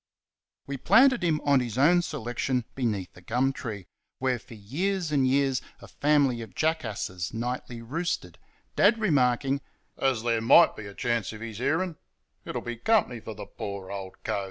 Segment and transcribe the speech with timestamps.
[0.65, 3.85] We planted him on his own selection beneath a gum tree,
[4.17, 8.39] where for years and years a family of jackasses nightly roosted,
[8.75, 9.61] Dad remarking:
[9.99, 11.97] "As there MIGHT be a chance of his hearin',
[12.45, 14.39] it'll be company for the poor old cove."